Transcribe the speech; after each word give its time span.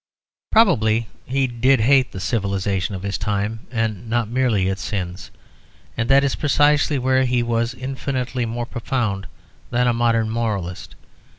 Probably 0.51 1.07
he 1.27 1.45
did 1.45 1.81
hate 1.81 2.11
the 2.11 2.19
civilisation 2.19 2.95
of 2.95 3.03
his 3.03 3.19
time, 3.19 3.67
and 3.69 4.09
not 4.09 4.27
merely 4.29 4.67
its 4.67 4.81
sins; 4.83 5.29
and 5.95 6.09
that 6.09 6.23
is 6.23 6.33
precisely 6.33 6.97
where 6.97 7.23
he 7.23 7.43
was 7.43 7.75
infinitely 7.75 8.47
more 8.47 8.65
profound 8.65 9.27
than 9.69 9.85
a 9.85 9.93
modern 9.93 10.27
moralist. 10.27 10.95